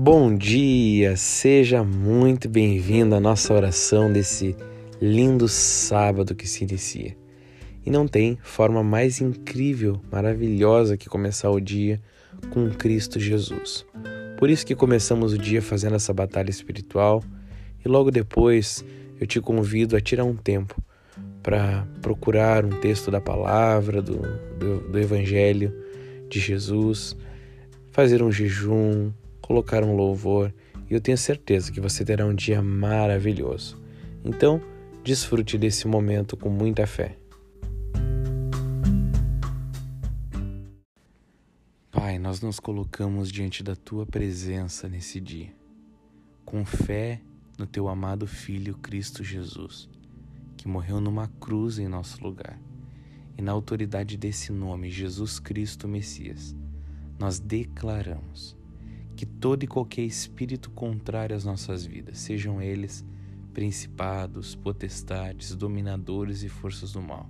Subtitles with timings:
[0.00, 4.54] Bom dia, seja muito bem-vindo à nossa oração desse
[5.02, 7.16] lindo sábado que se inicia.
[7.84, 12.00] E não tem forma mais incrível, maravilhosa que começar o dia
[12.50, 13.84] com Cristo Jesus.
[14.38, 17.20] Por isso que começamos o dia fazendo essa batalha espiritual
[17.84, 18.84] e logo depois
[19.20, 20.80] eu te convido a tirar um tempo
[21.42, 24.18] para procurar um texto da palavra, do,
[24.60, 25.74] do, do Evangelho
[26.28, 27.16] de Jesus,
[27.90, 29.10] fazer um jejum,
[29.48, 30.54] colocar um louvor
[30.90, 33.82] e eu tenho certeza que você terá um dia maravilhoso.
[34.22, 34.60] Então,
[35.02, 37.16] desfrute desse momento com muita fé.
[41.90, 45.50] Pai, nós nos colocamos diante da tua presença nesse dia,
[46.44, 47.22] com fé
[47.56, 49.88] no teu amado Filho Cristo Jesus,
[50.58, 52.60] que morreu numa cruz em nosso lugar.
[53.38, 56.54] E na autoridade desse nome, Jesus Cristo Messias,
[57.18, 58.57] nós declaramos
[59.18, 63.04] que todo e qualquer espírito contrário às nossas vidas, sejam eles
[63.52, 67.28] principados, potestades, dominadores e forças do mal,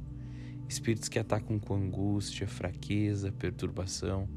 [0.68, 4.28] espíritos que atacam com angústia, fraqueza, perturbação,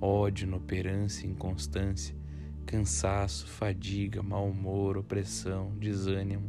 [0.00, 2.14] ódio, inoperância, inconstância,
[2.64, 6.48] cansaço, fadiga, mau humor, opressão, desânimo,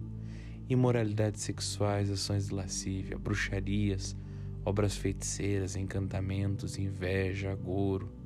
[0.69, 4.15] imoralidades sexuais, ações de lascívia, bruxarias,
[4.63, 8.20] obras feiticeiras, encantamentos, inveja, agouro,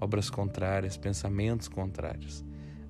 [0.00, 2.44] obras contrárias, pensamentos contrários.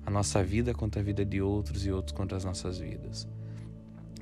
[0.05, 3.27] A nossa vida contra a vida de outros e outros contra as nossas vidas.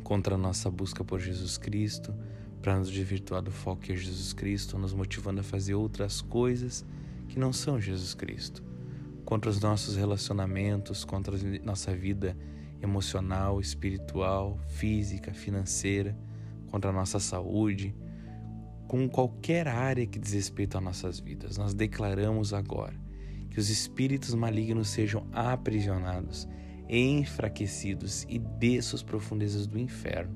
[0.04, 2.14] Contra a nossa busca por Jesus Cristo,
[2.62, 6.86] para nos desvirtuar do foco que é Jesus Cristo, nos motivando a fazer outras coisas
[7.28, 8.64] que não são Jesus Cristo.
[9.24, 12.36] Contra os nossos relacionamentos, contra a nossa vida
[12.82, 16.18] emocional, espiritual, física, financeira,
[16.68, 17.96] contra a nossa saúde,
[18.90, 21.60] com qualquer área que diz respeito às nossas vidas.
[21.60, 23.00] Nós declaramos agora
[23.52, 26.48] que os espíritos malignos sejam aprisionados,
[26.90, 30.36] enfraquecidos e desçam as profundezas do inferno,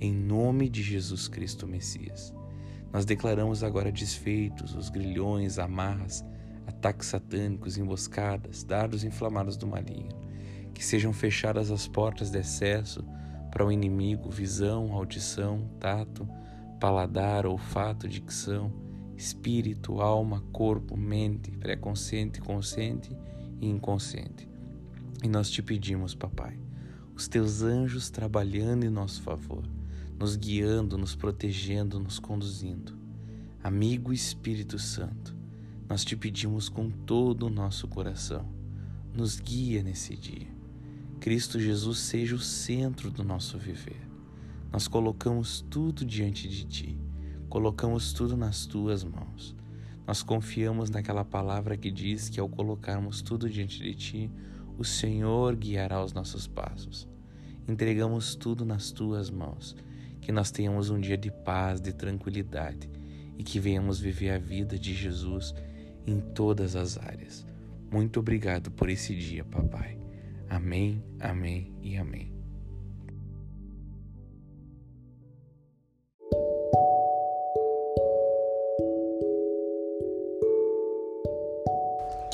[0.00, 2.32] em nome de Jesus Cristo Messias.
[2.92, 6.24] Nós declaramos agora desfeitos os grilhões, amarras,
[6.68, 10.16] ataques satânicos, emboscadas, dardos inflamados do maligno,
[10.72, 13.04] que sejam fechadas as portas de acesso
[13.50, 16.28] para o inimigo, visão, audição, tato,
[16.78, 18.72] paladar, olfato, dicção,
[19.16, 23.10] espírito, alma, corpo, mente, pré-consciente, consciente
[23.60, 24.48] e inconsciente.
[25.22, 26.58] E nós te pedimos, Papai,
[27.14, 29.64] os teus anjos trabalhando em nosso favor,
[30.18, 32.96] nos guiando, nos protegendo, nos conduzindo.
[33.62, 35.36] Amigo Espírito Santo,
[35.88, 38.48] nós te pedimos com todo o nosso coração,
[39.12, 40.46] nos guia nesse dia.
[41.18, 44.07] Cristo Jesus seja o centro do nosso viver
[44.70, 46.98] nós colocamos tudo diante de Ti,
[47.48, 49.56] colocamos tudo nas Tuas mãos.
[50.06, 54.30] Nós confiamos naquela palavra que diz que ao colocarmos tudo diante de Ti,
[54.78, 57.08] o Senhor guiará os nossos passos.
[57.66, 59.76] Entregamos tudo nas Tuas mãos,
[60.20, 62.88] que nós tenhamos um dia de paz, de tranquilidade
[63.36, 65.54] e que venhamos viver a vida de Jesus
[66.06, 67.46] em todas as áreas.
[67.90, 69.98] Muito obrigado por esse dia, papai.
[70.48, 72.37] Amém, amém e amém.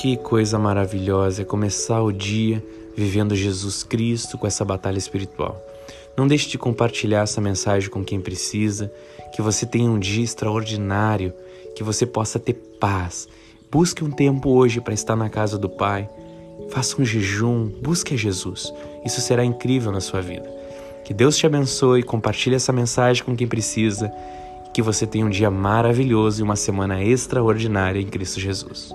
[0.05, 2.63] Que coisa maravilhosa é começar o dia
[2.95, 5.59] vivendo Jesus Cristo com essa batalha espiritual.
[6.15, 8.93] Não deixe de compartilhar essa mensagem com quem precisa,
[9.33, 11.33] que você tenha um dia extraordinário,
[11.75, 13.27] que você possa ter paz.
[13.71, 16.07] Busque um tempo hoje para estar na casa do Pai.
[16.69, 18.71] Faça um jejum, busque a Jesus.
[19.03, 20.47] Isso será incrível na sua vida.
[21.03, 24.13] Que Deus te abençoe, compartilhe essa mensagem com quem precisa.
[24.71, 28.93] Que você tenha um dia maravilhoso e uma semana extraordinária em Cristo Jesus.